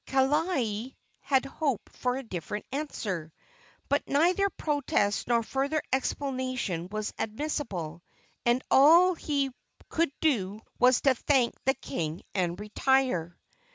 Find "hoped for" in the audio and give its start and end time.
1.45-2.17